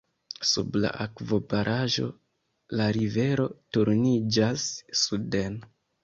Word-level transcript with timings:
Sub 0.51 0.77
la 0.83 0.89
akvobaraĵo, 1.03 2.07
la 2.79 2.87
rivero 2.95 3.45
turniĝas 3.77 4.63
suden. 5.03 5.59